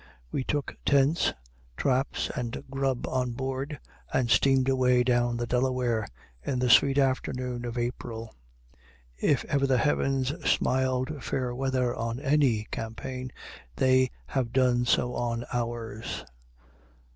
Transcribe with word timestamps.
We 0.31 0.43
took 0.43 0.77
tents, 0.83 1.31
traps, 1.77 2.31
and 2.35 2.63
grub 2.71 3.05
on 3.07 3.33
board, 3.33 3.77
and 4.11 4.31
steamed 4.31 4.67
away 4.67 5.03
down 5.03 5.37
the 5.37 5.45
Delaware 5.45 6.07
in 6.41 6.57
the 6.57 6.71
sweet 6.71 6.97
afternoon 6.97 7.65
of 7.65 7.77
April. 7.77 8.33
If 9.21 9.45
ever 9.45 9.67
the 9.67 9.77
heavens 9.77 10.29
smiled 10.49 11.23
fair 11.23 11.53
weather 11.53 11.93
on 11.95 12.19
any 12.19 12.63
campaign, 12.71 13.31
they 13.75 14.09
have 14.25 14.51
done 14.53 14.85
so 14.87 15.13
on 15.13 15.45
ours. 15.53 16.25